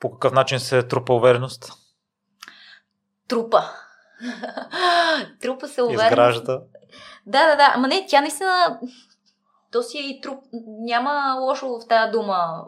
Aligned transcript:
По 0.00 0.10
какъв 0.10 0.32
начин 0.32 0.60
се 0.60 0.82
трупа 0.82 1.14
увереност? 1.14 1.72
Трупа. 3.28 3.62
трупа 5.40 5.68
се 5.68 5.82
увереност. 5.82 6.04
Изгражда. 6.04 6.60
Да, 7.26 7.48
да, 7.48 7.56
да. 7.56 7.72
Ама 7.74 7.88
не, 7.88 8.06
тя 8.08 8.20
наистина... 8.20 8.80
То 9.72 9.82
си 9.82 9.98
е 9.98 10.10
и 10.10 10.20
труп. 10.20 10.44
Няма 10.66 11.36
лошо 11.40 11.68
в 11.68 11.88
тази 11.88 12.12
дума. 12.12 12.64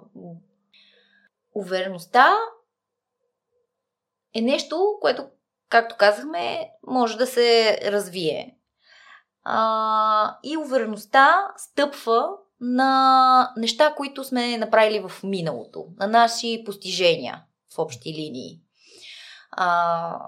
Увереността 1.54 2.36
е 4.34 4.40
нещо, 4.40 4.98
което, 5.00 5.26
както 5.68 5.96
казахме, 5.98 6.70
може 6.86 7.18
да 7.18 7.26
се 7.26 7.78
развие. 7.84 8.56
А, 9.44 10.36
и 10.42 10.56
увереността 10.56 11.48
стъпва 11.56 12.28
на 12.64 13.52
неща, 13.56 13.94
които 13.96 14.24
сме 14.24 14.58
направили 14.58 15.00
в 15.08 15.22
миналото, 15.22 15.86
на 15.98 16.06
наши 16.06 16.62
постижения 16.66 17.42
в 17.74 17.78
общи 17.78 18.14
линии. 18.14 18.60
А, 19.50 20.18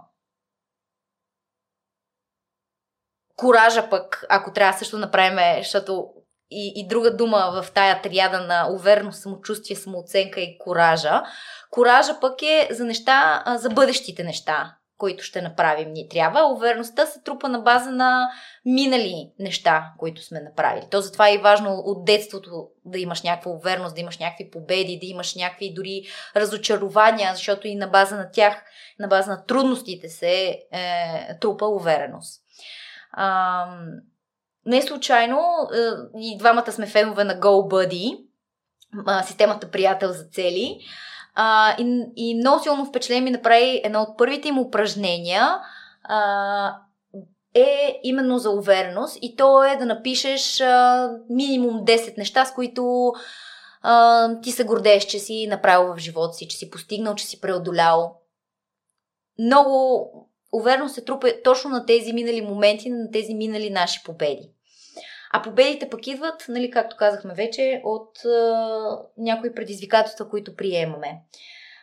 Коража 3.36 3.90
пък, 3.90 4.24
ако 4.28 4.52
трябва 4.52 4.78
също 4.78 4.98
направим, 4.98 5.62
защото 5.62 6.08
и, 6.50 6.72
и 6.76 6.88
друга 6.88 7.16
дума 7.16 7.62
в 7.62 7.72
тая 7.72 8.02
триада 8.02 8.40
на 8.40 8.68
увереност, 8.72 9.22
самочувствие, 9.22 9.76
самооценка 9.76 10.40
и 10.40 10.58
коража. 10.58 11.22
Коража 11.70 12.20
пък 12.20 12.42
е 12.42 12.68
за 12.70 12.84
неща, 12.84 13.44
за 13.56 13.70
бъдещите 13.70 14.24
неща, 14.24 14.76
които 14.98 15.24
ще 15.24 15.42
направим 15.42 15.92
ни 15.92 16.08
трябва. 16.08 16.52
Увереността 16.52 17.06
се 17.06 17.22
трупа 17.22 17.48
на 17.48 17.58
база 17.58 17.90
на 17.90 18.30
минали 18.64 19.32
неща, 19.38 19.92
които 19.98 20.22
сме 20.22 20.40
направили. 20.40 20.86
То 20.90 21.00
затова 21.00 21.30
е 21.30 21.38
важно 21.38 21.82
от 21.84 22.04
детството 22.04 22.68
да 22.84 22.98
имаш 22.98 23.22
някаква 23.22 23.50
увереност, 23.52 23.94
да 23.94 24.00
имаш 24.00 24.18
някакви 24.18 24.50
победи, 24.50 24.98
да 25.00 25.06
имаш 25.06 25.34
някакви 25.34 25.74
дори 25.74 26.02
разочарования, 26.36 27.34
защото 27.34 27.68
и 27.68 27.74
на 27.74 27.86
база 27.86 28.16
на 28.16 28.30
тях, 28.30 28.62
на 28.98 29.08
база 29.08 29.30
на 29.30 29.44
трудностите 29.44 30.08
се 30.08 30.58
е, 30.72 31.38
трупа 31.40 31.66
увереност. 31.66 32.42
А, 33.12 33.66
не 34.66 34.82
случайно 34.82 35.38
е, 35.74 35.78
и 36.18 36.38
двамата 36.38 36.72
сме 36.72 36.86
фенове 36.86 37.24
на 37.24 37.40
GoBuddy, 37.40 38.18
системата 39.26 39.70
приятел 39.70 40.12
за 40.12 40.24
цели. 40.24 40.78
А, 41.34 41.76
и, 41.78 42.04
и 42.16 42.34
много 42.34 42.62
силно 42.62 42.86
впечатление 42.86 43.22
ми 43.22 43.30
направи 43.30 43.80
едно 43.84 44.02
от 44.02 44.18
първите 44.18 44.48
им 44.48 44.58
упражнения 44.58 45.58
а, 46.02 46.76
е 47.54 48.00
именно 48.02 48.38
за 48.38 48.50
увереност 48.50 49.18
и 49.22 49.36
то 49.36 49.64
е 49.64 49.76
да 49.76 49.86
напишеш 49.86 50.60
а, 50.60 51.10
минимум 51.30 51.84
10 51.84 52.18
неща, 52.18 52.44
с 52.44 52.54
които 52.54 53.12
а, 53.82 54.28
ти 54.40 54.52
се 54.52 54.64
гордееш, 54.64 55.04
че 55.04 55.18
си 55.18 55.46
направил 55.46 55.94
в 55.94 55.98
живота 55.98 56.34
си, 56.34 56.48
че 56.48 56.56
си 56.56 56.70
постигнал, 56.70 57.14
че 57.14 57.26
си 57.26 57.40
преодолял. 57.40 58.20
Много 59.38 60.10
увереност 60.52 60.94
се 60.94 61.04
трупа 61.04 61.28
точно 61.44 61.70
на 61.70 61.86
тези 61.86 62.12
минали 62.12 62.40
моменти, 62.40 62.90
на 62.90 63.10
тези 63.10 63.34
минали 63.34 63.70
наши 63.70 64.02
победи. 64.04 64.53
А 65.36 65.42
победите 65.42 65.90
пък 65.90 66.06
идват, 66.06 66.44
нали, 66.48 66.70
както 66.70 66.96
казахме 66.96 67.34
вече, 67.34 67.80
от 67.84 68.24
а, 68.24 68.98
някои 69.18 69.54
предизвикателства, 69.54 70.28
които 70.28 70.56
приемаме. 70.56 71.20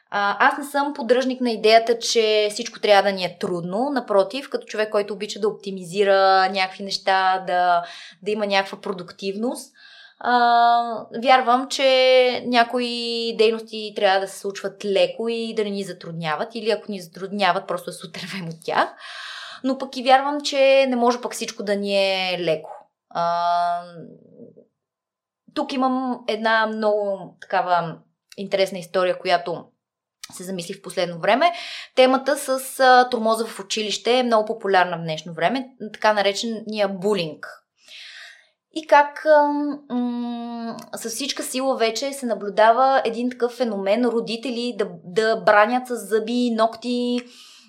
А, 0.10 0.48
аз 0.48 0.58
не 0.58 0.64
съм 0.64 0.94
поддръжник 0.94 1.42
на 1.42 1.52
идеята, 1.52 2.00
че 2.00 2.48
всичко 2.52 2.80
трябва 2.80 3.04
да 3.04 3.16
ни 3.16 3.26
е 3.26 3.38
трудно. 3.40 3.90
Напротив, 3.90 4.50
като 4.50 4.68
човек, 4.68 4.90
който 4.90 5.14
обича 5.14 5.40
да 5.40 5.48
оптимизира 5.48 6.50
някакви 6.50 6.84
неща, 6.84 7.44
да, 7.48 7.84
да 8.24 8.32
има 8.32 8.46
някаква 8.46 8.82
продуктивност, 8.82 9.74
а, 10.20 11.06
вярвам, 11.24 11.68
че 11.70 12.44
някои 12.46 13.36
дейности 13.38 13.94
трябва 13.96 14.20
да 14.20 14.28
се 14.28 14.40
случват 14.40 14.86
леко 14.86 15.30
и 15.30 15.54
да 15.56 15.64
не 15.64 15.70
ни 15.70 15.84
затрудняват, 15.84 16.56
или 16.56 16.72
ако 16.72 16.92
ни 16.92 17.02
затрудняват, 17.02 17.68
просто 17.68 17.90
да 17.90 17.94
се 17.94 18.08
отървем 18.08 18.50
от 18.50 18.66
тях. 18.66 18.90
Но 19.64 19.78
пък 19.78 19.98
и 19.98 20.04
вярвам, 20.04 20.42
че 20.42 20.86
не 20.90 20.96
може 20.96 21.22
пък 21.22 21.34
всичко 21.34 21.64
да 21.64 21.76
ни 21.76 21.98
е 21.98 22.40
леко. 22.40 22.81
А, 23.14 23.84
тук 25.54 25.74
имам 25.74 26.20
една 26.28 26.68
много 26.68 27.20
такава 27.42 27.98
интересна 28.38 28.80
история, 28.80 29.20
която 29.20 29.66
се 30.34 30.44
замисли 30.44 30.74
в 30.74 30.82
последно 30.82 31.20
време. 31.20 31.52
Темата 31.96 32.38
с 32.38 32.80
а, 32.80 33.10
тормоза 33.10 33.46
в 33.46 33.60
училище 33.60 34.20
е 34.20 34.24
много 34.24 34.46
популярна 34.46 34.98
в 34.98 35.02
днешно 35.02 35.34
време, 35.34 35.70
така 35.94 36.14
наречения 36.14 36.90
булинг. 36.90 37.48
И 38.74 38.88
как 38.88 39.26
м- 39.90 40.78
с 40.96 41.10
всичка 41.10 41.44
сила 41.44 41.78
вече 41.78 42.14
се 42.14 42.26
наблюдава 42.26 43.02
един 43.06 43.30
такъв 43.30 43.52
феномен 43.52 44.06
родители 44.06 44.76
да, 44.78 44.88
да 45.04 45.36
бранят 45.36 45.88
с 45.88 45.96
зъби 45.96 46.34
и 46.34 46.56
ногти 46.56 47.20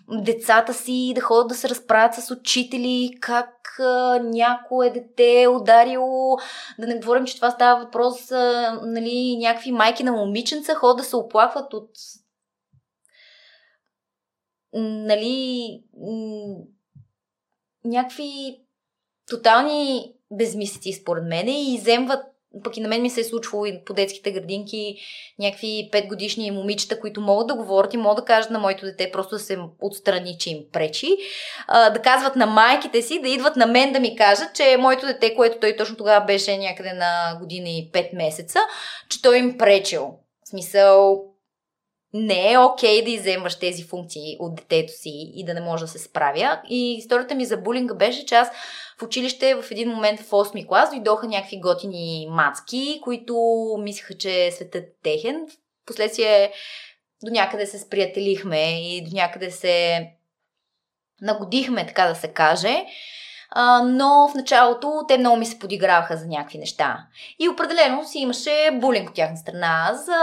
децата 0.08 0.74
си, 0.74 1.12
да 1.14 1.20
ходят 1.20 1.48
да 1.48 1.54
се 1.54 1.68
разправят 1.68 2.14
с 2.14 2.30
учители, 2.30 3.10
как 3.20 3.76
а, 3.80 4.20
някое 4.22 4.90
дете 4.90 5.42
е 5.42 5.48
ударило, 5.48 6.36
да 6.78 6.86
не 6.86 6.98
говорим, 6.98 7.24
че 7.24 7.36
това 7.36 7.50
става 7.50 7.84
въпрос, 7.84 8.32
а, 8.32 8.80
нали, 8.84 9.36
някакви 9.36 9.72
майки 9.72 10.04
на 10.04 10.12
момиченца 10.12 10.74
ходят 10.74 10.96
да 10.96 11.04
се 11.04 11.16
оплакват 11.16 11.74
от 11.74 11.90
нали, 14.72 15.82
някакви 17.84 18.60
тотални 19.30 20.14
безмислици 20.30 20.92
според 20.92 21.24
мен 21.24 21.48
и 21.48 21.74
иземват 21.74 22.31
пък 22.64 22.76
и 22.76 22.80
на 22.80 22.88
мен 22.88 23.02
ми 23.02 23.10
се 23.10 23.20
е 23.20 23.24
случвало 23.24 23.66
и 23.66 23.84
по 23.84 23.94
детските 23.94 24.32
градинки 24.32 24.96
някакви 25.38 25.88
5 25.92 26.08
годишни 26.08 26.50
момичета, 26.50 27.00
които 27.00 27.20
могат 27.20 27.46
да 27.46 27.54
говорят 27.54 27.94
и 27.94 27.96
могат 27.96 28.16
да 28.16 28.24
кажат 28.24 28.50
на 28.50 28.58
моето 28.58 28.86
дете 28.86 29.10
просто 29.12 29.34
да 29.34 29.38
се 29.38 29.58
отстрани, 29.80 30.36
че 30.38 30.50
им 30.50 30.58
пречи. 30.72 31.16
А, 31.66 31.90
да 31.90 32.02
казват 32.02 32.36
на 32.36 32.46
майките 32.46 33.02
си, 33.02 33.22
да 33.22 33.28
идват 33.28 33.56
на 33.56 33.66
мен 33.66 33.92
да 33.92 34.00
ми 34.00 34.16
кажат, 34.16 34.54
че 34.54 34.76
моето 34.76 35.06
дете, 35.06 35.34
което 35.34 35.58
той 35.60 35.76
точно 35.76 35.96
тогава 35.96 36.24
беше 36.24 36.58
някъде 36.58 36.92
на 36.92 37.38
година 37.40 37.68
и 37.68 37.90
5 37.92 38.16
месеца, 38.16 38.58
че 39.08 39.22
той 39.22 39.38
им 39.38 39.58
пречил. 39.58 40.14
В 40.44 40.48
смисъл, 40.48 41.22
не 42.14 42.52
е 42.52 42.58
окей 42.58 43.00
okay 43.00 43.04
да 43.04 43.10
иземваш 43.10 43.58
тези 43.58 43.82
функции 43.82 44.36
от 44.38 44.54
детето 44.54 44.92
си 44.92 45.32
и 45.34 45.44
да 45.44 45.54
не 45.54 45.60
може 45.60 45.84
да 45.84 45.88
се 45.88 45.98
справя. 45.98 46.60
И 46.68 46.94
историята 46.94 47.34
ми 47.34 47.44
за 47.44 47.56
булинга 47.56 47.94
беше, 47.94 48.26
че 48.26 48.34
аз 48.34 48.48
в 48.98 49.02
училище 49.02 49.54
в 49.54 49.70
един 49.70 49.88
момент 49.88 50.20
в 50.20 50.30
8 50.30 50.68
клас 50.68 50.90
дойдоха 50.90 51.26
някакви 51.26 51.60
готини 51.60 52.26
мацки, 52.30 53.00
които 53.04 53.36
мислеха, 53.78 54.18
че 54.18 54.50
светът 54.52 54.84
е 54.84 54.88
техен. 55.02 55.46
Впоследствие 55.82 56.52
до 57.22 57.32
някъде 57.32 57.66
се 57.66 57.78
сприятелихме 57.78 58.94
и 58.94 59.04
до 59.04 59.16
някъде 59.16 59.50
се 59.50 60.06
нагодихме, 61.20 61.86
така 61.86 62.06
да 62.06 62.14
се 62.14 62.28
каже. 62.28 62.84
А, 63.54 63.82
но 63.82 64.28
в 64.28 64.34
началото 64.34 65.04
те 65.08 65.18
много 65.18 65.36
ми 65.36 65.46
се 65.46 65.58
подиграваха 65.58 66.16
за 66.16 66.26
някакви 66.26 66.58
неща. 66.58 66.98
И 67.38 67.48
определено 67.48 68.04
си 68.04 68.18
имаше 68.18 68.70
булинг 68.72 69.08
от 69.08 69.14
тяхна 69.14 69.36
страна, 69.36 69.90
за 69.94 70.20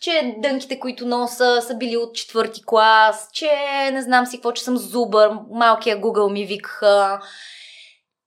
че 0.00 0.34
дънките, 0.38 0.80
които 0.80 1.06
носа, 1.06 1.62
са 1.62 1.74
били 1.74 1.96
от 1.96 2.14
четвърти 2.14 2.60
клас, 2.66 3.28
че 3.32 3.50
не 3.92 4.02
знам 4.02 4.26
си 4.26 4.36
какво, 4.36 4.52
че 4.52 4.62
съм 4.62 4.76
зубър, 4.76 5.30
малкия 5.50 6.00
Google 6.00 6.32
ми 6.32 6.44
викаха 6.44 7.20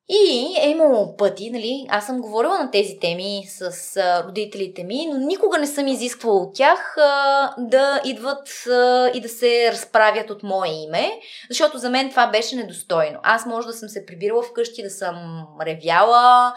и 0.09 0.55
е 0.61 0.69
имало 0.69 1.17
пъти, 1.17 1.51
нали, 1.51 1.85
аз 1.89 2.05
съм 2.05 2.21
говорила 2.21 2.59
на 2.59 2.71
тези 2.71 2.99
теми 2.99 3.45
с 3.47 3.97
а, 3.97 4.23
родителите 4.23 4.83
ми, 4.83 5.07
но 5.13 5.17
никога 5.17 5.57
не 5.57 5.67
съм 5.67 5.87
изисквала 5.87 6.41
от 6.41 6.55
тях 6.55 6.97
а, 6.97 7.53
да 7.57 8.01
идват 8.05 8.49
а, 8.67 9.11
и 9.13 9.21
да 9.21 9.29
се 9.29 9.71
разправят 9.71 10.29
от 10.29 10.43
мое 10.43 10.69
име, 10.69 11.11
защото 11.49 11.77
за 11.77 11.89
мен 11.89 12.09
това 12.09 12.27
беше 12.27 12.55
недостойно. 12.55 13.19
Аз 13.23 13.45
може 13.45 13.67
да 13.67 13.73
съм 13.73 13.89
се 13.89 14.05
прибирала 14.05 14.41
вкъщи, 14.43 14.83
да 14.83 14.89
съм 14.89 15.47
ревяла, 15.61 16.53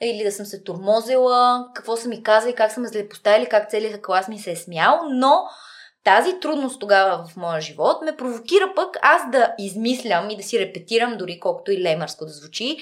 или 0.00 0.24
да 0.24 0.32
съм 0.32 0.46
се 0.46 0.62
турмозила, 0.62 1.68
какво 1.74 1.96
са 1.96 2.08
ми 2.08 2.22
казали, 2.22 2.54
как 2.54 2.72
са 2.72 2.80
ме 2.80 2.88
злепоставили, 2.88 3.46
как 3.46 3.70
целият 3.70 4.02
клас 4.02 4.28
ми 4.28 4.38
се 4.38 4.50
е 4.50 4.56
смял, 4.56 5.00
но 5.10 5.44
тази 6.08 6.40
трудност 6.40 6.80
тогава 6.80 7.24
в 7.28 7.36
моя 7.36 7.60
живот 7.60 8.02
ме 8.02 8.16
провокира 8.16 8.72
пък 8.76 8.96
аз 9.02 9.30
да 9.30 9.54
измислям 9.58 10.30
и 10.30 10.36
да 10.36 10.42
си 10.42 10.58
репетирам, 10.58 11.16
дори 11.16 11.40
колкото 11.40 11.72
и 11.72 11.82
лемърско 11.82 12.24
да 12.24 12.30
звучи, 12.30 12.76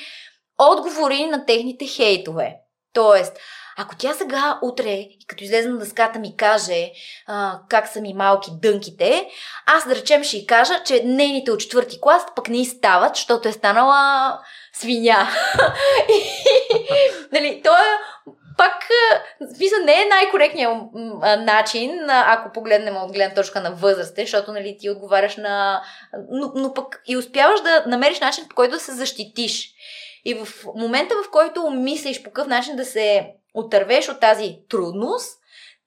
отговори 0.59 1.27
на 1.27 1.47
техните 1.47 1.87
хейтове. 1.87 2.55
Тоест, 2.93 3.39
ако 3.79 3.97
тя 3.97 4.15
сега 4.15 4.59
утре, 4.63 5.05
като 5.27 5.45
излезе 5.45 5.69
на 5.69 5.79
дъската 5.79 6.19
ми 6.19 6.37
каже 6.37 6.91
а, 7.27 7.59
как 7.69 7.89
са 7.89 8.01
ми 8.01 8.15
малки 8.15 8.51
дънките, 8.63 9.29
аз 9.67 9.89
да 9.89 9.95
речем 9.95 10.25
ще 10.25 10.37
й 10.37 10.47
кажа, 10.47 10.83
че 10.85 11.03
нейните 11.05 11.51
от 11.51 11.61
четвърти 11.61 12.01
клас 12.01 12.23
пък 12.37 12.49
не 12.49 12.65
стават, 12.65 13.15
защото 13.17 13.49
е 13.49 13.53
станала 13.53 14.39
свиня. 14.73 15.29
нали, 17.33 17.61
то 17.65 17.71
е 17.71 18.16
пак, 18.57 18.89
смисъл, 19.55 19.79
не 19.85 20.03
е 20.03 20.09
най-коректният 20.09 20.77
начин, 21.39 22.01
ако 22.09 22.53
погледнем 22.53 22.97
от 22.97 23.13
гледна 23.13 23.35
точка 23.35 23.61
на 23.61 23.75
възрастта, 23.75 24.23
защото 24.23 24.53
нали, 24.53 24.77
ти 24.81 24.91
отговаряш 24.91 25.37
на... 25.37 25.83
Но, 26.31 26.53
но 26.55 26.75
пък 26.75 27.03
и 27.07 27.17
успяваш 27.17 27.61
да 27.61 27.85
намериш 27.87 28.21
начин, 28.21 28.45
по 28.49 28.55
който 28.55 28.75
да 28.75 28.81
се 28.81 28.93
защитиш. 28.93 29.71
И 30.25 30.35
в 30.35 30.49
момента, 30.75 31.15
в 31.15 31.31
който 31.31 31.71
мислиш 31.71 32.23
по 32.23 32.31
какъв 32.31 32.47
начин 32.47 32.77
да 32.77 32.85
се 32.85 33.27
отървеш 33.55 34.09
от 34.09 34.21
тази 34.21 34.59
трудност, 34.69 35.39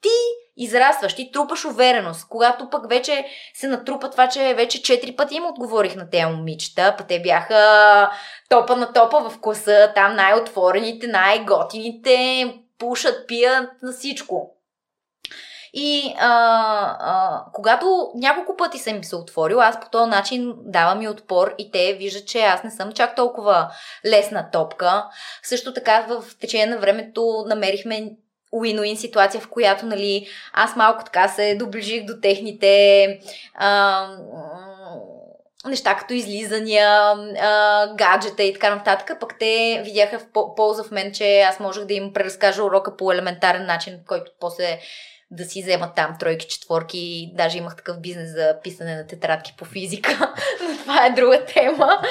ти 0.01 0.10
израстваш, 0.59 1.13
ти 1.13 1.31
трупаш 1.31 1.65
увереност. 1.65 2.27
Когато 2.29 2.69
пък 2.69 2.89
вече 2.89 3.25
се 3.53 3.67
натрупа 3.67 4.09
това, 4.09 4.27
че 4.27 4.53
вече 4.53 4.83
четири 4.83 5.15
пъти 5.15 5.35
им 5.35 5.45
отговорих 5.45 5.95
на 5.95 6.09
тези 6.09 6.25
момичета, 6.25 6.95
па 6.97 7.03
те 7.03 7.21
бяха 7.21 8.11
топа 8.50 8.75
на 8.75 8.94
топа 8.94 9.29
в 9.29 9.39
класа, 9.41 9.91
там 9.95 10.15
най-отворените, 10.15 11.07
най-готините, 11.07 12.53
пушат, 12.79 13.27
пият 13.27 13.69
на 13.81 13.91
всичко. 13.91 14.56
И 15.73 16.15
а, 16.19 16.29
а, 17.00 17.44
когато 17.53 18.12
няколко 18.15 18.55
пъти 18.57 18.77
съм 18.77 18.95
им 18.95 19.03
се 19.03 19.15
отворил, 19.15 19.62
аз 19.62 19.79
по 19.79 19.89
този 19.89 20.09
начин 20.09 20.53
давам 20.57 21.01
и 21.01 21.07
отпор 21.07 21.55
и 21.57 21.71
те 21.71 21.94
виждат, 21.94 22.27
че 22.27 22.41
аз 22.41 22.63
не 22.63 22.71
съм 22.71 22.91
чак 22.91 23.15
толкова 23.15 23.71
лесна 24.05 24.50
топка. 24.51 25.05
Също 25.44 25.73
така 25.73 26.05
в 26.09 26.23
течение 26.39 26.65
на 26.65 26.77
времето 26.77 27.44
намерихме 27.47 28.09
уин-уин 28.51 28.96
ситуация, 28.96 29.42
в 29.42 29.50
която 29.50 29.86
нали, 29.86 30.28
аз 30.54 30.75
малко 30.75 31.04
така 31.04 31.28
се 31.28 31.56
доближих 31.56 32.06
до 32.06 32.13
техните 32.22 33.19
а, 33.56 34.07
неща 35.66 35.96
като 35.96 36.13
излизания, 36.13 36.90
а, 37.42 37.88
гаджета 37.96 38.44
и 38.44 38.54
така 38.54 38.75
нататък, 38.75 39.19
пък 39.19 39.40
те 39.40 39.81
видяха 39.86 40.19
в 40.19 40.25
полза 40.56 40.84
в 40.84 40.92
мен, 40.92 41.12
че 41.13 41.42
аз 41.42 41.60
можех 41.60 41.86
да 41.86 41.94
им 41.94 42.13
преразкажа 42.13 42.63
урока 42.63 42.98
по 42.98 43.12
елементарен 43.12 43.66
начин, 43.66 44.00
който 44.07 44.31
после 44.40 44.80
да 45.31 45.46
си 45.46 45.62
вземат 45.62 45.96
там 45.96 46.16
тройки, 46.19 46.48
четворки. 46.48 47.31
Даже 47.34 47.57
имах 47.57 47.75
такъв 47.75 48.00
бизнес 48.00 48.31
за 48.31 48.56
писане 48.63 48.96
на 48.96 49.07
тетрадки 49.07 49.54
по 49.57 49.66
физика, 49.66 50.12
но 50.62 50.78
това 50.78 51.06
е 51.06 51.12
друга 51.12 51.46
тема. 51.46 52.01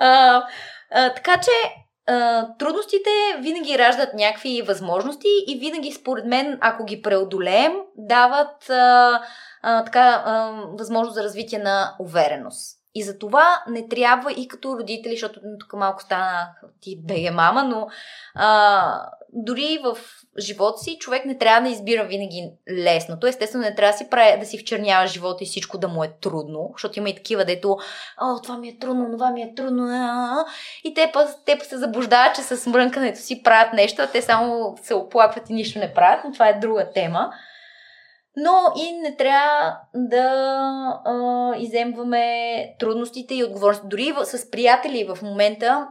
А, 0.00 0.42
а, 0.90 1.14
така 1.14 1.40
че 1.40 1.50
трудностите 2.58 3.10
винаги 3.38 3.78
раждат 3.78 4.14
някакви 4.14 4.62
възможности 4.62 5.28
и 5.48 5.58
винаги, 5.58 5.92
според 5.92 6.26
мен, 6.26 6.58
ако 6.60 6.84
ги 6.84 7.02
преодолеем, 7.02 7.72
дават 7.96 8.70
а, 8.70 9.20
а, 9.62 9.84
така, 9.84 10.22
а, 10.26 10.50
възможност 10.78 11.14
за 11.14 11.24
развитие 11.24 11.58
на 11.58 11.94
увереност. 11.98 12.76
И 12.94 13.02
за 13.02 13.18
това 13.18 13.62
не 13.68 13.88
трябва 13.88 14.32
и 14.32 14.48
като 14.48 14.78
родители, 14.78 15.12
защото 15.12 15.40
тук 15.60 15.72
малко 15.72 16.02
стана 16.02 16.48
ти 16.80 17.02
беге 17.04 17.30
мама, 17.30 17.64
но 17.64 17.88
а, 18.34 19.10
дори 19.36 19.78
в 19.84 19.98
живота 20.38 20.78
си 20.78 20.98
човек 20.98 21.24
не 21.24 21.38
трябва 21.38 21.68
да 21.68 21.68
избира 21.68 22.04
винаги 22.04 22.50
лесното. 22.70 23.26
Естествено, 23.26 23.64
не 23.64 23.74
трябва 23.74 23.92
да 23.92 23.98
си, 23.98 24.10
прави, 24.10 24.40
да 24.40 24.46
си 24.46 24.58
вчернява 24.58 25.06
живота 25.06 25.44
и 25.44 25.46
всичко 25.46 25.78
да 25.78 25.88
му 25.88 26.04
е 26.04 26.12
трудно, 26.20 26.70
защото 26.72 26.98
има 26.98 27.10
и 27.10 27.14
такива, 27.14 27.44
дето, 27.44 27.76
о, 28.22 28.42
това 28.42 28.58
ми 28.58 28.68
е 28.68 28.78
трудно, 28.78 29.10
това 29.12 29.30
ми 29.30 29.42
е 29.42 29.54
трудно. 29.56 29.88
И 30.84 30.94
те 30.94 31.12
те 31.46 31.58
се 31.64 31.76
заблуждават, 31.76 32.36
че 32.36 32.42
с 32.42 32.66
мрънкането 32.66 33.18
си 33.18 33.42
правят 33.42 33.72
нещо, 33.72 34.02
а 34.02 34.06
те 34.06 34.22
само 34.22 34.76
се 34.82 34.94
оплакват 34.94 35.50
и 35.50 35.54
нищо 35.54 35.78
не 35.78 35.94
правят, 35.94 36.24
но 36.24 36.32
това 36.32 36.48
е 36.48 36.58
друга 36.58 36.90
тема. 36.94 37.30
Но 38.36 38.72
и 38.76 38.92
не 38.92 39.16
трябва 39.16 39.76
да 39.94 40.28
а, 41.04 41.54
иземваме 41.58 42.76
трудностите 42.78 43.34
и 43.34 43.44
отговорностите. 43.44 43.88
Дори 43.88 44.14
с 44.24 44.50
приятели 44.50 45.04
в 45.04 45.22
момента 45.22 45.88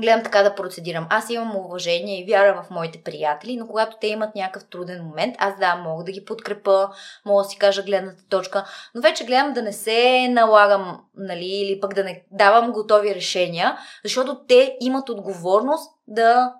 гледам 0.00 0.22
така 0.22 0.42
да 0.42 0.54
процедирам. 0.54 1.06
Аз 1.10 1.30
имам 1.30 1.56
уважение 1.56 2.20
и 2.20 2.24
вяра 2.24 2.62
в 2.62 2.70
моите 2.70 3.02
приятели, 3.02 3.56
но 3.56 3.66
когато 3.66 3.96
те 4.00 4.06
имат 4.06 4.34
някакъв 4.34 4.68
труден 4.68 5.04
момент, 5.04 5.36
аз 5.38 5.58
да, 5.58 5.76
мога 5.76 6.04
да 6.04 6.12
ги 6.12 6.24
подкрепа, 6.24 6.90
мога 7.24 7.42
да 7.42 7.48
си 7.48 7.58
кажа 7.58 7.82
гледната 7.82 8.28
точка, 8.28 8.64
но 8.94 9.00
вече 9.00 9.24
гледам 9.24 9.52
да 9.52 9.62
не 9.62 9.72
се 9.72 10.28
налагам, 10.28 11.00
нали, 11.16 11.46
или 11.46 11.80
пък 11.80 11.94
да 11.94 12.04
не 12.04 12.24
давам 12.30 12.72
готови 12.72 13.14
решения, 13.14 13.78
защото 14.04 14.44
те 14.48 14.76
имат 14.80 15.08
отговорност 15.08 15.92
да 16.06 16.54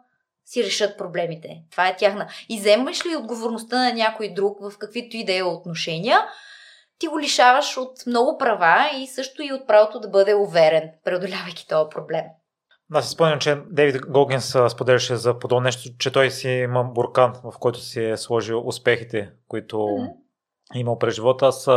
си 0.44 0.64
решат 0.64 0.98
проблемите. 0.98 1.62
Това 1.70 1.88
е 1.88 1.96
тяхна. 1.96 2.28
И 2.48 2.58
вземаш 2.58 3.06
ли 3.06 3.16
отговорността 3.16 3.78
на 3.78 3.92
някой 3.92 4.28
друг 4.28 4.58
в 4.60 4.78
каквито 4.78 5.16
и 5.16 5.24
да 5.24 5.36
е 5.36 5.42
отношения, 5.42 6.26
ти 6.98 7.06
го 7.06 7.20
лишаваш 7.20 7.76
от 7.76 8.06
много 8.06 8.38
права 8.38 8.90
и 8.96 9.06
също 9.06 9.42
и 9.42 9.52
от 9.52 9.66
правото 9.66 10.00
да 10.00 10.08
бъде 10.08 10.34
уверен, 10.34 10.90
преодолявайки 11.04 11.68
този 11.68 11.90
проблем. 11.90 12.24
Аз 12.94 13.04
си 13.04 13.10
спомням, 13.10 13.38
че 13.38 13.62
Дейвид 13.70 14.06
Гогинс 14.06 14.56
споделяше 14.68 15.16
за 15.16 15.38
подобно 15.38 15.64
нещо, 15.64 15.90
че 15.98 16.10
той 16.10 16.30
си 16.30 16.48
има 16.48 16.84
буркан, 16.84 17.34
в 17.44 17.52
който 17.58 17.80
си 17.80 18.04
е 18.04 18.16
сложил 18.16 18.68
успехите, 18.68 19.32
които 19.48 19.76
mm-hmm. 19.76 20.12
е 20.74 20.78
имал 20.78 20.98
през 20.98 21.14
живота. 21.14 21.46
Аз, 21.46 21.68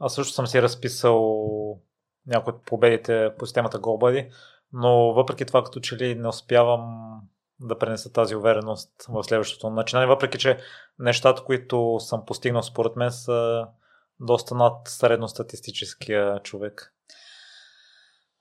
аз 0.00 0.14
също 0.14 0.34
съм 0.34 0.46
си 0.46 0.62
разписал 0.62 1.48
някои 2.26 2.52
от 2.52 2.64
победите 2.64 3.30
по 3.38 3.46
системата 3.46 3.78
GoBuddy, 3.78 4.30
но 4.72 5.12
въпреки 5.12 5.44
това, 5.44 5.64
като 5.64 5.80
че 5.80 5.96
ли 5.96 6.14
не 6.14 6.28
успявам 6.28 7.10
да 7.60 7.78
пренеса 7.78 8.12
тази 8.12 8.36
увереност 8.36 8.90
в 9.08 9.24
следващото 9.24 9.70
начинание, 9.70 10.08
въпреки 10.08 10.38
че 10.38 10.58
нещата, 10.98 11.44
които 11.44 11.96
съм 12.00 12.26
постигнал 12.26 12.62
според 12.62 12.96
мен 12.96 13.10
са 13.10 13.66
доста 14.20 14.54
над 14.54 14.88
средностатистическия 14.88 16.40
човек. 16.42 16.94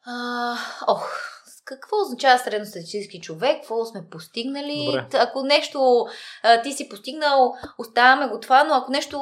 А, 0.06 0.56
ох, 0.88 1.37
какво 1.68 2.02
означава 2.02 2.40
средностатистически 2.40 3.22
човек, 3.22 3.56
какво 3.56 3.86
сме 3.86 4.02
постигнали. 4.12 4.86
Добре. 4.86 5.06
Ако 5.14 5.44
нещо 5.44 6.06
а, 6.44 6.62
ти 6.62 6.74
си 6.74 6.90
постигнал, 6.90 7.54
оставяме 7.78 8.28
го 8.28 8.40
това, 8.40 8.64
но 8.64 8.74
ако 8.74 8.92
нещо 8.92 9.20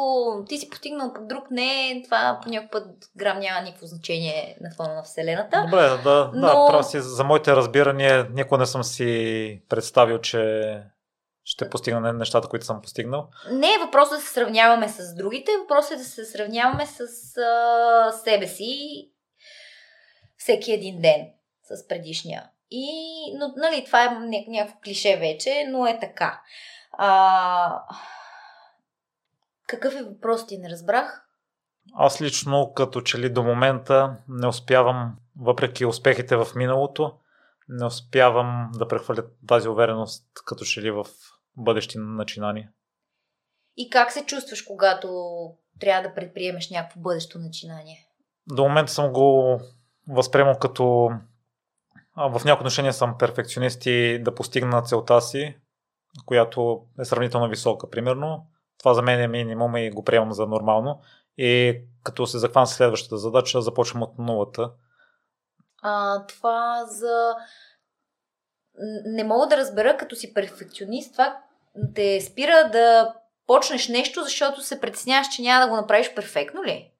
ти 0.49 0.57
си 0.57 0.69
постигнал, 0.69 1.13
пък 1.13 1.27
друг 1.27 1.43
не, 1.51 2.01
това 2.05 2.39
по 2.43 2.49
някакъв 2.49 2.71
път 2.71 2.87
грам 3.17 3.39
няма 3.39 3.61
никакво 3.61 3.85
значение 3.85 4.57
на 4.61 4.69
фона 4.75 4.95
на 4.95 5.03
Вселената. 5.03 5.61
Добре, 5.65 5.89
да, 6.03 6.31
но... 6.33 6.47
да 6.47 6.67
прав 6.69 6.85
си. 6.85 6.99
За 6.99 7.23
моите 7.23 7.55
разбирания 7.55 8.27
никога 8.33 8.57
не 8.57 8.65
съм 8.65 8.83
си 8.83 9.61
представил, 9.69 10.19
че 10.19 10.83
ще 11.43 11.69
постигна 11.69 12.13
нещата, 12.13 12.47
които 12.47 12.65
съм 12.65 12.81
постигнал. 12.81 13.27
Не 13.51 13.67
е 13.67 13.85
въпрос 13.85 14.09
да 14.09 14.17
се 14.17 14.33
сравняваме 14.33 14.89
с 14.89 15.15
другите, 15.15 15.51
въпрос 15.61 15.91
е 15.91 15.95
да 15.95 16.03
се 16.03 16.25
сравняваме 16.25 16.85
с 16.85 16.99
а, 17.37 18.11
себе 18.11 18.47
си 18.47 18.75
всеки 20.37 20.71
един 20.71 21.01
ден 21.01 21.34
с 21.65 21.87
предишния. 21.87 22.49
И, 22.71 22.87
но, 23.37 23.53
нали, 23.57 23.85
това 23.85 24.03
е 24.03 24.09
някакво 24.47 24.79
клише 24.83 25.17
вече, 25.17 25.65
но 25.69 25.87
е 25.87 25.99
така. 25.99 26.41
А, 26.91 27.81
какъв 29.67 29.95
е 29.95 30.03
въпрос 30.03 30.47
ти, 30.47 30.57
не 30.57 30.69
разбрах? 30.69 31.21
Аз 31.93 32.21
лично, 32.21 32.73
като 32.73 33.01
че 33.01 33.19
ли 33.19 33.29
до 33.29 33.43
момента 33.43 34.17
не 34.29 34.47
успявам, 34.47 35.15
въпреки 35.39 35.85
успехите 35.85 36.35
в 36.35 36.47
миналото, 36.55 37.13
не 37.69 37.85
успявам 37.85 38.71
да 38.73 38.87
прехвърля 38.87 39.23
тази 39.47 39.67
увереност 39.67 40.25
като 40.45 40.65
че 40.65 40.81
ли 40.81 40.91
в 40.91 41.05
бъдещи 41.57 41.97
начинания. 41.97 42.71
И 43.77 43.89
как 43.89 44.11
се 44.11 44.25
чувстваш, 44.25 44.61
когато 44.61 45.09
трябва 45.79 46.09
да 46.09 46.15
предприемеш 46.15 46.69
някакво 46.69 46.99
бъдещо 46.99 47.39
начинание? 47.39 48.07
До 48.47 48.63
момента 48.63 48.91
съм 48.91 49.13
го 49.13 49.59
възприемал 50.07 50.59
като 50.59 51.09
в 52.17 52.41
някои 52.45 52.61
отношения 52.61 52.93
съм 52.93 53.17
перфекционист 53.17 53.85
и 53.85 54.19
да 54.23 54.35
постигна 54.35 54.81
целта 54.81 55.21
си, 55.21 55.55
която 56.25 56.85
е 56.99 57.05
сравнително 57.05 57.49
висока, 57.49 57.89
примерно. 57.89 58.47
Това 58.79 58.93
за 58.93 59.01
мен 59.01 59.21
е 59.21 59.27
минимум 59.27 59.77
и 59.77 59.91
го 59.91 60.03
приемам 60.03 60.33
за 60.33 60.47
нормално. 60.47 61.01
И 61.37 61.81
като 62.03 62.27
се 62.27 62.39
захвана 62.39 62.67
следващата 62.67 63.17
задача, 63.17 63.61
започвам 63.61 64.03
от 64.03 64.17
нулата. 64.17 64.71
А, 65.81 66.25
това 66.25 66.85
за... 66.85 67.35
Не 69.05 69.23
мога 69.23 69.47
да 69.47 69.57
разбера, 69.57 69.97
като 69.97 70.15
си 70.15 70.33
перфекционист, 70.33 71.11
това 71.11 71.37
те 71.95 72.21
спира 72.21 72.69
да 72.71 73.13
почнеш 73.47 73.87
нещо, 73.87 74.23
защото 74.23 74.61
се 74.61 74.81
притесняваш, 74.81 75.27
че 75.27 75.41
няма 75.41 75.65
да 75.65 75.69
го 75.69 75.75
направиш 75.75 76.13
перфектно 76.15 76.63
ли? 76.63 76.91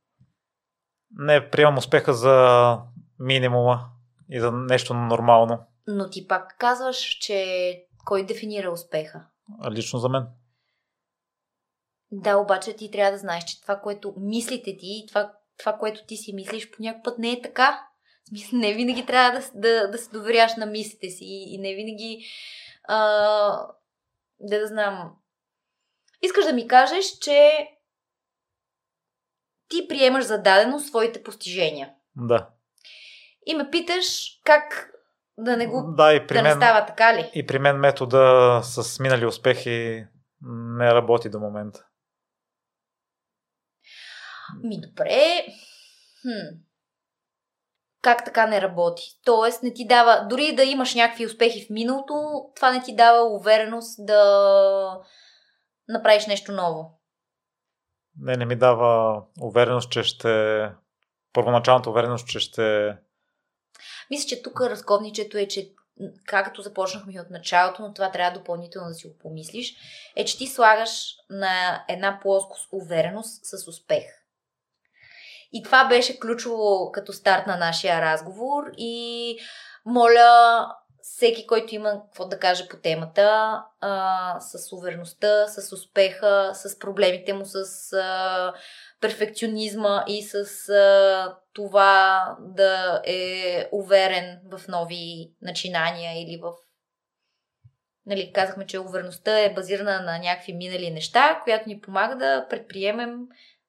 Не, 1.18 1.50
приемам 1.50 1.78
успеха 1.78 2.14
за 2.14 2.78
минимума 3.20 3.90
и 4.30 4.40
за 4.40 4.52
нещо 4.52 4.94
нормално. 4.94 5.60
Но 5.88 6.10
ти 6.10 6.28
пак 6.28 6.56
казваш, 6.60 6.98
че 6.98 7.88
кой 8.06 8.26
дефинира 8.26 8.72
успеха? 8.72 9.26
Лично 9.72 10.00
за 10.00 10.10
мен. 10.10 10.28
Да, 12.12 12.38
обаче 12.38 12.76
ти 12.76 12.92
трябва 12.92 13.12
да 13.12 13.18
знаеш, 13.18 13.44
че 13.44 13.62
това, 13.62 13.80
което 13.80 14.14
мислите 14.18 14.78
ти, 14.78 15.06
това, 15.08 15.34
това 15.58 15.78
което 15.78 16.06
ти 16.06 16.18
си 16.18 16.34
мислиш, 16.34 16.72
по 16.72 16.84
някакъв 16.84 17.04
път 17.04 17.20
не 17.20 17.32
е 17.32 17.42
така. 17.42 17.88
Не 18.54 18.74
винаги 18.74 19.06
трябва 19.06 19.40
да, 19.40 19.46
да, 19.54 19.92
да 19.92 19.98
се 19.98 20.12
доверяш 20.12 20.56
на 20.56 20.66
мислите 20.66 21.10
си 21.10 21.26
и 21.26 21.58
не 21.58 21.76
винаги 21.76 22.26
а, 22.84 22.98
да 24.40 24.60
да 24.60 24.68
знам. 24.68 25.16
Искаш 26.22 26.46
да 26.46 26.54
ми 26.54 26.68
кажеш, 26.68 27.06
че 27.06 27.68
ти 29.70 29.88
приемаш 29.88 30.26
за 30.26 30.42
дадено 30.42 30.80
своите 30.80 31.24
постижения. 31.24 31.94
Да 32.16 32.55
и 33.46 33.56
ме 33.56 33.70
питаш 33.72 34.40
как 34.44 34.92
да 35.38 35.58
не 35.58 35.68
го 35.68 35.94
да, 35.98 36.14
и 36.14 36.28
при 36.28 36.36
да 36.36 36.44
мен, 36.44 36.58
не 36.58 36.66
става 36.66 36.86
така 36.86 37.14
ли? 37.14 37.32
И 37.34 37.46
при 37.46 37.60
мен 37.60 37.78
метода 37.78 38.62
с 38.64 39.00
минали 39.00 39.26
успехи 39.26 40.08
не 40.78 40.94
работи 40.94 41.30
до 41.30 41.40
момента. 41.40 41.86
Ми 44.64 44.82
добре. 44.82 45.46
Хм. 46.22 46.56
Как 48.02 48.26
така 48.26 48.48
не 48.48 48.62
работи? 48.62 49.04
Тоест 49.24 49.64
не 49.64 49.74
ти 49.74 49.88
дава, 49.88 50.28
дори 50.30 50.56
да 50.56 50.64
имаш 50.64 50.96
някакви 50.96 51.26
успехи 51.26 51.66
в 51.66 51.70
миналото, 51.70 52.14
това 52.56 52.72
не 52.72 52.84
ти 52.84 52.96
дава 52.96 53.24
увереност 53.24 54.06
да 54.06 55.02
направиш 55.88 56.28
нещо 56.28 56.52
ново. 56.52 57.00
не, 58.20 58.38
не 58.38 58.46
ми 58.46 58.56
дава 58.56 59.22
увереност, 59.42 59.92
че 59.92 60.04
ще... 60.04 60.70
Първоначалната 61.34 61.90
увереност, 61.90 62.28
че 62.28 62.40
ще... 62.40 62.98
Мисля, 64.12 64.28
че 64.28 64.42
тук 64.42 64.62
разковничето 64.62 65.38
е, 65.38 65.48
че 65.48 65.72
както 66.26 66.62
започнахме 66.62 67.22
от 67.22 67.30
началото, 67.30 67.82
но 67.82 67.94
това 67.94 68.12
трябва 68.12 68.40
допълнително 68.40 68.88
да 68.88 68.94
си 68.94 69.08
го 69.08 69.18
помислиш, 69.18 69.76
е, 70.16 70.26
че 70.26 70.38
ти 70.38 70.48
слагаш 70.48 71.16
на 71.30 71.86
една 71.90 72.20
плоскост 72.22 72.70
увереност 72.72 73.46
с 73.46 73.68
успех. 73.68 74.04
И 75.54 75.64
това 75.64 75.88
беше 75.88 76.20
ключово 76.20 76.92
като 76.92 77.14
старт 77.14 77.48
на 77.48 77.58
нашия 77.58 78.02
разговор 78.02 78.64
и 78.78 79.38
моля 79.86 80.68
всеки, 81.02 81.48
който 81.48 81.76
има 81.76 82.02
какво 82.06 82.26
да 82.26 82.40
каже 82.40 82.68
по 82.68 82.78
темата, 82.78 83.62
а, 83.82 84.40
с 84.40 84.74
увереността, 84.74 85.48
с 85.48 85.74
успеха, 85.74 86.52
с 86.54 86.80
проблемите 86.80 87.34
му, 87.34 87.46
с 87.46 87.94
а, 87.94 88.54
перфекционизма 89.02 90.04
и 90.08 90.24
с 90.24 90.70
а, 90.70 91.38
това 91.54 92.22
да 92.40 93.02
е 93.06 93.70
уверен 93.72 94.40
в 94.52 94.68
нови 94.68 95.32
начинания 95.42 96.24
или 96.24 96.40
в. 96.42 96.54
Нали, 98.06 98.32
казахме, 98.34 98.66
че 98.66 98.80
увереността 98.80 99.40
е 99.40 99.54
базирана 99.54 100.02
на 100.02 100.20
някакви 100.20 100.54
минали 100.54 100.92
неща, 100.92 101.42
която 101.44 101.70
ни 101.70 101.82
помага 101.82 102.16
да 102.16 102.48
предприемем 102.50 103.16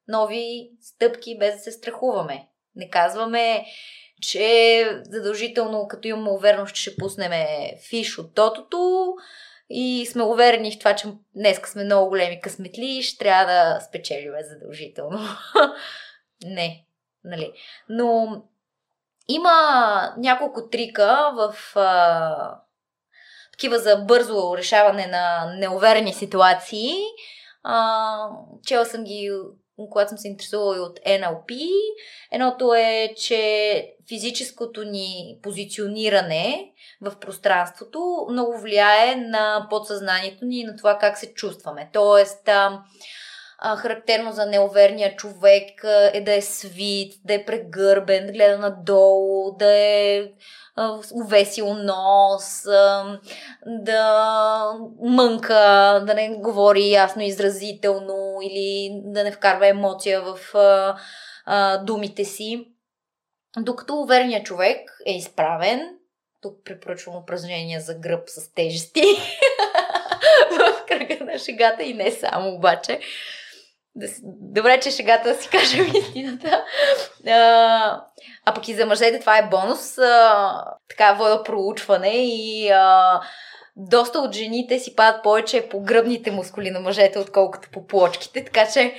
нови 0.07 0.69
стъпки 0.81 1.37
без 1.37 1.55
да 1.55 1.61
се 1.61 1.71
страхуваме. 1.71 2.47
Не 2.75 2.89
казваме, 2.89 3.65
че 4.21 4.89
задължително, 5.03 5.87
като 5.87 6.07
имаме 6.07 6.29
увереност, 6.29 6.75
че 6.75 6.81
ще 6.81 6.95
пуснем 6.95 7.31
фиш 7.89 8.17
от 8.17 8.35
тотото 8.35 9.13
и 9.69 10.05
сме 10.11 10.23
уверени 10.23 10.71
в 10.71 10.79
това, 10.79 10.95
че 10.95 11.07
днес 11.35 11.61
сме 11.65 11.83
много 11.83 12.09
големи 12.09 12.41
късметли 12.41 12.85
и 12.85 13.03
ще 13.03 13.17
трябва 13.17 13.45
да 13.45 13.79
спечелиме 13.81 14.43
задължително. 14.43 15.19
Не, 16.45 16.85
нали. 17.23 17.53
Но 17.89 18.41
има 19.27 20.13
няколко 20.17 20.69
трика 20.69 21.31
в 21.35 21.75
а, 21.75 22.61
такива 23.51 23.79
за 23.79 23.95
бързо 23.97 24.57
решаване 24.57 25.07
на 25.07 25.53
неуверени 25.57 26.13
ситуации. 26.13 26.93
А, 27.63 28.29
чела 28.65 28.85
съм 28.85 29.03
ги 29.03 29.31
когато 29.85 30.09
съм 30.09 30.17
се 30.17 30.27
интересувала 30.27 30.77
и 30.77 30.79
от 30.79 30.99
NLP. 30.99 31.69
Едното 32.31 32.73
е, 32.73 33.13
че 33.17 33.93
физическото 34.07 34.83
ни 34.83 35.39
позициониране 35.43 36.71
в 37.01 37.19
пространството 37.19 38.27
много 38.31 38.57
влияе 38.57 39.15
на 39.15 39.67
подсъзнанието 39.69 40.45
ни 40.45 40.59
и 40.59 40.63
на 40.63 40.75
това 40.75 40.97
как 40.97 41.17
се 41.17 41.33
чувстваме. 41.33 41.89
Тоест, 41.93 42.49
а, 43.59 43.73
а, 43.73 43.75
характерно 43.75 44.31
за 44.31 44.45
неуверния 44.45 45.15
човек 45.15 45.83
е 46.13 46.21
да 46.21 46.33
е 46.33 46.41
свит, 46.41 47.13
да 47.25 47.33
е 47.33 47.45
прегърбен, 47.45 48.25
да 48.25 48.31
гледа 48.31 48.57
надолу, 48.57 49.57
да 49.57 49.73
е 49.75 50.23
увесил 51.13 51.73
нос, 51.73 52.63
да 53.65 54.71
мънка, 55.01 55.53
да 56.07 56.13
не 56.13 56.29
говори 56.29 56.91
ясно 56.91 57.21
изразително 57.21 58.37
или 58.43 59.01
да 59.03 59.23
не 59.23 59.31
вкарва 59.31 59.67
емоция 59.67 60.21
в 60.21 60.39
думите 61.83 62.25
си. 62.25 62.67
Докато 63.57 63.95
увереният 63.95 64.45
човек 64.45 64.91
е 65.05 65.11
изправен, 65.11 65.97
тук 66.41 66.53
препоръчвам 66.65 67.15
упражнения 67.15 67.81
за 67.81 67.95
гръб 67.95 68.29
с 68.29 68.53
тежести 68.53 69.01
в 70.51 70.85
кръга 70.87 71.25
на 71.25 71.39
шегата 71.39 71.83
и 71.83 71.93
не 71.93 72.11
само 72.11 72.55
обаче. 72.55 72.99
Добре, 74.23 74.79
че 74.79 74.91
шегата 74.91 75.33
да 75.33 75.41
си 75.41 75.49
кажем 75.51 75.91
истината. 75.95 76.63
А, 77.27 78.01
а 78.45 78.53
пък 78.53 78.67
и 78.67 78.73
за 78.73 78.85
мъжете 78.85 79.19
това 79.19 79.37
е 79.37 79.49
бонус. 79.49 79.97
А, 79.97 80.63
така 80.89 81.13
вода 81.13 81.43
проучване 81.43 82.13
и 82.15 82.69
а, 82.69 83.19
доста 83.75 84.19
от 84.19 84.35
жените 84.35 84.79
си 84.79 84.95
падат 84.95 85.23
повече 85.23 85.69
по 85.69 85.81
гръбните 85.81 86.31
мускули 86.31 86.71
на 86.71 86.79
мъжете, 86.79 87.19
отколкото 87.19 87.69
по 87.71 87.87
плочките. 87.87 88.45
Така 88.45 88.67
че 88.73 88.93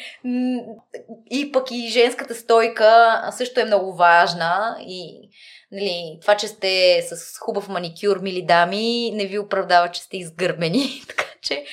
и 1.30 1.52
пък 1.52 1.70
и 1.70 1.88
женската 1.88 2.34
стойка 2.34 3.22
също 3.32 3.60
е 3.60 3.64
много 3.64 3.96
важна 3.96 4.76
и 4.80 5.30
нали, 5.72 6.18
това, 6.20 6.36
че 6.36 6.48
сте 6.48 7.02
с 7.02 7.38
хубав 7.38 7.68
маникюр, 7.68 8.18
мили 8.18 8.42
дами, 8.42 9.10
не 9.14 9.26
ви 9.26 9.38
оправдава, 9.38 9.90
че 9.90 10.02
сте 10.02 10.16
изгърбени. 10.16 11.02
така 11.08 11.24
че 11.42 11.64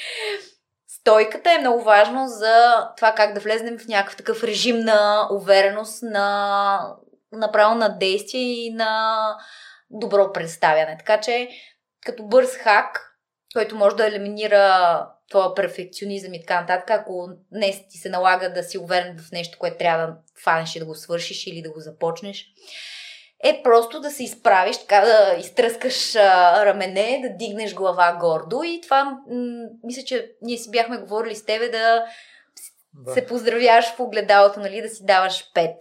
стойката 1.05 1.51
е 1.51 1.57
много 1.57 1.83
важно 1.83 2.27
за 2.27 2.87
това 2.97 3.11
как 3.11 3.33
да 3.33 3.39
влезнем 3.39 3.77
в 3.77 3.87
някакъв 3.87 4.17
такъв 4.17 4.43
режим 4.43 4.79
на 4.79 5.27
увереност, 5.31 6.03
на 6.03 6.95
направо 7.31 7.75
на 7.75 7.89
действие 7.89 8.41
и 8.41 8.73
на 8.73 9.35
добро 9.89 10.33
представяне. 10.33 10.97
Така 10.97 11.21
че 11.21 11.49
като 12.05 12.23
бърз 12.23 12.55
хак, 12.55 13.17
който 13.53 13.75
може 13.75 13.95
да 13.95 14.07
елиминира 14.07 15.07
твоя 15.29 15.55
перфекционизъм 15.55 16.33
и 16.33 16.41
така 16.41 16.61
нататък, 16.61 16.89
ако 16.89 17.29
днес 17.51 17.87
ти 17.89 17.97
се 17.97 18.09
налага 18.09 18.53
да 18.53 18.63
си 18.63 18.77
уверен 18.77 19.17
в 19.17 19.31
нещо, 19.31 19.57
което 19.59 19.77
трябва 19.77 20.07
да 20.07 20.15
фанеш 20.43 20.75
и 20.75 20.79
да 20.79 20.85
го 20.85 20.95
свършиш 20.95 21.47
или 21.47 21.61
да 21.61 21.71
го 21.71 21.79
започнеш, 21.79 22.45
е 23.47 23.61
просто 23.63 23.99
да 23.99 24.11
се 24.11 24.23
изправиш, 24.23 24.77
така 24.77 25.01
да 25.01 25.35
изтръскаш 25.39 26.15
а, 26.15 26.65
рамене, 26.65 27.21
да 27.23 27.29
дигнеш 27.29 27.73
глава 27.73 28.17
гордо 28.19 28.63
и 28.63 28.81
това, 28.81 29.03
м- 29.03 29.19
мисля, 29.83 30.03
че 30.03 30.31
ние 30.41 30.57
си 30.57 30.71
бяхме 30.71 30.97
говорили 30.97 31.35
с 31.35 31.45
тебе 31.45 31.69
да, 31.69 32.05
да. 32.93 33.13
се 33.13 33.25
поздравяваш 33.25 33.85
в 33.85 33.99
огледалото, 33.99 34.59
нали, 34.59 34.81
да 34.81 34.89
си 34.89 35.05
даваш 35.05 35.51
пет. 35.53 35.75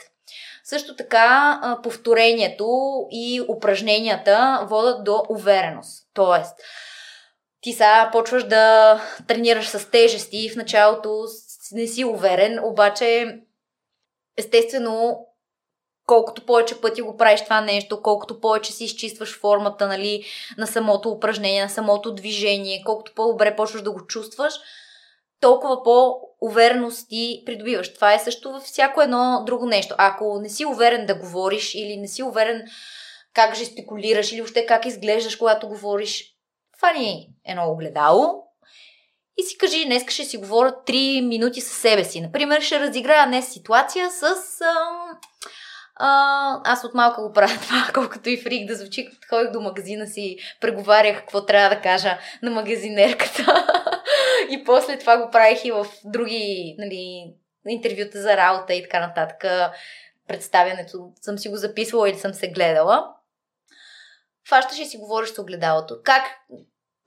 Също 0.65 0.97
така, 0.97 1.61
а, 1.63 1.83
повторението 1.83 2.69
и 3.11 3.43
упражненията 3.49 4.67
водят 4.71 5.05
до 5.05 5.23
увереност. 5.29 6.09
Тоест, 6.15 6.57
ти 7.61 7.73
сега 7.73 8.09
почваш 8.13 8.45
да 8.45 9.01
тренираш 9.27 9.69
с 9.69 9.91
тежести, 9.91 10.51
в 10.51 10.57
началото 10.57 11.25
не 11.73 11.87
си 11.87 12.05
уверен, 12.05 12.61
обаче 12.65 13.39
естествено 14.37 15.27
колкото 16.07 16.47
повече 16.47 16.81
пъти 16.81 17.03
го 17.03 17.17
правиш 17.17 17.45
това 17.45 17.61
нещо, 17.61 18.03
колкото 18.03 18.41
повече 18.41 18.73
си 18.73 18.85
изчистваш 18.85 19.41
формата 19.41 19.89
нали, 19.89 20.25
на 20.59 20.67
самото 20.67 21.11
упражнение, 21.11 21.63
на 21.63 21.69
самото 21.69 22.15
движение, 22.15 22.83
колкото 22.87 23.13
по-добре 23.15 23.57
почваш 23.57 23.83
да 23.83 23.93
го 23.93 24.07
чувстваш, 24.07 24.55
толкова 25.41 25.83
по-увереност 25.83 27.09
ти 27.09 27.43
придобиваш. 27.47 27.95
Това 27.95 28.15
е 28.15 28.19
също 28.19 28.53
във 28.53 28.63
всяко 28.63 29.03
едно 29.03 29.43
друго 29.47 29.67
нещо. 29.67 29.95
Ако 29.99 30.39
не 30.41 30.49
си 30.49 30.65
уверен 30.65 31.07
да 31.07 31.15
говориш 31.15 31.75
или 31.75 31.97
не 31.97 32.09
си 32.09 32.23
уверен 32.23 32.63
как 33.35 33.57
жестикулираш 33.57 34.33
или 34.33 34.41
въобще 34.41 34.67
как 34.67 34.87
изглеждаш, 34.87 35.37
когато 35.37 35.69
говориш, 35.69 36.25
фани 36.81 37.29
едно 37.45 37.71
огледало 37.71 38.45
и 39.37 39.43
си 39.43 39.59
кажи, 39.59 39.85
днес 39.85 40.03
ще 40.09 40.25
си 40.25 40.37
говоря 40.37 40.77
3 40.87 41.21
минути 41.21 41.61
със 41.61 41.79
себе 41.79 42.05
си. 42.05 42.21
Например, 42.21 42.61
ще 42.61 42.81
разиграя 42.81 43.27
днес 43.27 43.49
ситуация 43.49 44.11
с... 44.11 44.23
Ам 44.61 45.19
а, 45.97 46.61
аз 46.65 46.85
от 46.85 46.95
малко 46.95 47.23
го 47.23 47.33
правя 47.33 47.59
това, 47.63 47.91
колкото 47.95 48.29
и 48.29 48.37
фрик 48.37 48.69
да 48.69 48.75
звучи. 48.75 49.09
Ходих 49.29 49.51
до 49.51 49.61
магазина 49.61 50.07
си, 50.07 50.37
преговарях 50.61 51.19
какво 51.19 51.47
трябва 51.47 51.77
да 51.77 51.83
кажа 51.83 52.19
на 52.43 52.51
магазинерката. 52.51 53.67
и 54.51 54.65
после 54.65 54.99
това 54.99 55.19
го 55.19 55.31
правих 55.31 55.65
и 55.65 55.71
в 55.71 55.87
други 56.05 56.75
нали, 56.79 57.35
интервюта 57.69 58.23
за 58.23 58.37
работа 58.37 58.75
и 58.75 58.83
така 58.83 59.07
нататък. 59.07 59.45
Представянето 60.29 61.13
съм 61.21 61.39
си 61.39 61.49
го 61.49 61.57
записвала 61.57 62.11
или 62.11 62.19
съм 62.19 62.35
се 62.35 62.49
гледала. 62.49 63.15
Фащаш 64.49 64.79
и 64.79 64.85
си 64.85 64.97
говориш 64.97 65.29
с 65.29 65.39
огледалото. 65.39 65.99
Как, 66.05 66.23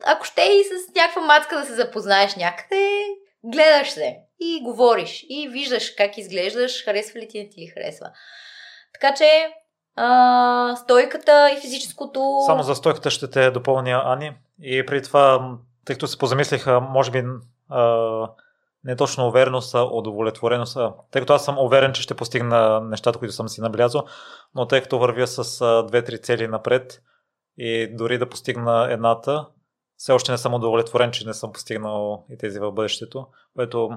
ако 0.05 0.25
ще 0.25 0.41
и 0.41 0.63
с 0.63 0.95
някаква 0.95 1.21
мацка 1.21 1.57
да 1.57 1.65
се 1.65 1.73
запознаеш 1.73 2.35
някъде, 2.35 3.05
гледаш 3.43 3.89
се 3.89 4.17
и 4.39 4.63
говориш 4.63 5.25
и 5.29 5.47
виждаш 5.47 5.89
как 5.89 6.17
изглеждаш, 6.17 6.85
харесва 6.85 7.19
ли 7.19 7.27
ти, 7.27 7.39
не 7.39 7.49
ти 7.49 7.61
ли 7.61 7.67
харесва. 7.67 8.11
Така 8.93 9.13
че 9.15 9.25
а, 9.95 10.75
стойката 10.75 11.51
и 11.57 11.61
физическото... 11.61 12.43
Само 12.45 12.63
за 12.63 12.75
стойката 12.75 13.09
ще 13.09 13.29
те 13.29 13.51
допълня, 13.51 14.01
Ани. 14.05 14.37
И 14.61 14.85
преди 14.85 15.03
това, 15.03 15.51
тъй 15.85 15.95
като 15.95 16.07
се 16.07 16.17
позамислиха, 16.17 16.79
може 16.81 17.11
би 17.11 17.23
а, 17.69 18.29
не 18.83 18.95
точно 18.95 19.27
увереност, 19.27 19.75
а 19.75 19.83
удовлетвореност. 19.83 20.77
Тъй 21.11 21.21
като 21.21 21.33
аз 21.33 21.45
съм 21.45 21.57
уверен, 21.59 21.93
че 21.93 22.01
ще 22.01 22.13
постигна 22.13 22.81
нещата, 22.81 23.19
които 23.19 23.33
съм 23.33 23.49
си 23.49 23.61
наблязал, 23.61 24.03
но 24.55 24.65
тъй 24.67 24.81
като 24.81 24.99
вървя 24.99 25.27
с 25.27 25.83
две-три 25.87 26.21
цели 26.21 26.47
напред 26.47 27.01
и 27.57 27.87
дори 27.95 28.17
да 28.17 28.29
постигна 28.29 28.87
едната, 28.91 29.45
все 29.97 30.11
още 30.11 30.31
не 30.31 30.37
съм 30.37 30.53
удовлетворен, 30.53 31.11
че 31.11 31.27
не 31.27 31.33
съм 31.33 31.51
постигнал 31.51 32.25
и 32.29 32.37
тези 32.37 32.59
в 32.59 32.71
бъдещето, 32.71 33.27
което 33.55 33.89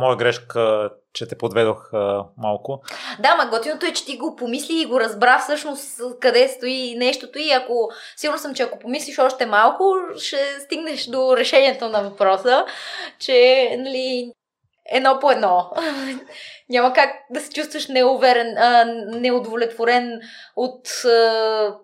Моя 0.00 0.16
грешка, 0.16 0.90
че 1.12 1.28
те 1.28 1.38
подведох 1.38 1.92
а, 1.92 2.24
малко. 2.36 2.82
Да, 3.18 3.36
ма 3.36 3.50
готиното 3.50 3.86
е, 3.86 3.92
че 3.92 4.04
ти 4.04 4.16
го 4.16 4.36
помисли 4.36 4.82
и 4.82 4.86
го 4.86 5.00
разбра 5.00 5.38
всъщност 5.38 6.00
къде 6.20 6.48
стои 6.48 6.94
нещото 6.96 7.38
и 7.38 7.52
ако, 7.52 7.90
сигурно 8.16 8.38
съм, 8.38 8.54
че 8.54 8.62
ако 8.62 8.78
помислиш 8.78 9.18
още 9.18 9.46
малко, 9.46 9.94
ще 10.18 10.60
стигнеш 10.60 11.06
до 11.06 11.36
решението 11.36 11.88
на 11.88 12.02
въпроса, 12.02 12.64
че, 13.18 13.68
нали, 13.78 14.32
едно 14.88 15.18
по 15.20 15.30
едно. 15.30 15.70
Няма 16.68 16.92
как 16.92 17.10
да 17.30 17.40
се 17.40 17.52
чувстваш 17.52 17.88
неуверен, 17.88 18.58
а, 18.58 18.84
неудовлетворен 19.06 20.20
от 20.56 20.88
а, 21.04 21.76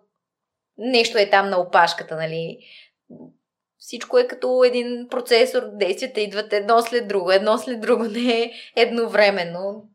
нещо 0.79 1.19
е 1.19 1.31
там 1.31 1.51
на 1.51 1.61
опашката, 1.61 2.17
нали? 2.17 2.59
Всичко 3.87 4.19
е 4.19 4.27
като 4.27 4.65
един 4.65 5.07
процесор, 5.11 5.63
действията 5.73 6.21
идват 6.21 6.53
едно 6.53 6.83
след 6.83 7.09
друго, 7.09 7.31
едно 7.33 7.59
след 7.59 7.81
друго, 7.81 8.05
не 8.11 8.43
е 8.43 8.53
едновременно. 8.77 9.89